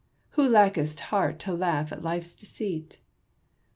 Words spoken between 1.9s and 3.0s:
at life's deceit."